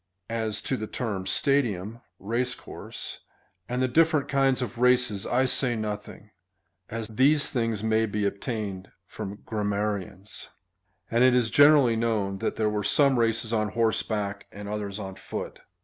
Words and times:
As 0.31 0.63
to 0.63 0.77
the 0.77 0.87
term 0.87 1.27
stadium, 1.27 2.01
(race 2.17 2.55
course,) 2.55 3.19
and 3.69 3.83
the 3.83 3.87
diiferent 3.87 4.27
kinds 4.29 4.63
of 4.63 4.79
races,^ 4.79 5.31
I 5.31 5.45
say 5.45 5.75
nothing, 5.75 6.31
as 6.89 7.07
these 7.07 7.51
things 7.51 7.83
may 7.83 8.07
be 8.07 8.25
obtained 8.25 8.89
from 9.05 9.43
grammarians, 9.45 10.49
and 11.11 11.23
it 11.23 11.35
is 11.35 11.51
generally 11.51 11.95
known 11.97 12.39
that 12.39 12.55
there 12.55 12.67
were 12.67 12.81
some 12.83 13.19
races 13.19 13.53
on 13.53 13.73
horseback, 13.73 14.47
and 14.51 14.67
others 14.67 14.97
on 14.97 15.13
foot. 15.17 15.59